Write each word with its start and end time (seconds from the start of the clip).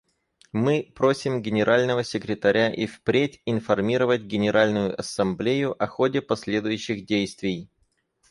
Мы 0.51 0.91
просим 0.95 1.43
Генерального 1.43 2.03
секретаря 2.03 2.73
и 2.73 2.87
впредь 2.87 3.39
информировать 3.45 4.21
Генеральную 4.23 4.99
Ассамблею 4.99 5.75
о 5.79 5.85
ходе 5.85 6.23
последующих 6.23 7.05
действий. 7.05 7.69